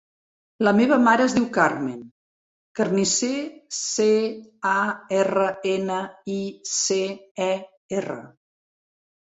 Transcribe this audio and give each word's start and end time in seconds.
La 0.67 0.71
meva 0.77 0.95
mare 1.07 1.25
es 1.29 1.35
diu 1.35 1.43
Carmen 1.57 1.99
Carnicer: 2.79 3.29
ce, 3.81 4.09
a, 4.71 4.73
erra, 5.21 5.47
ena, 5.75 6.01
i, 6.39 6.41
ce, 6.81 7.01
e, 7.53 7.55
erra. 8.03 8.21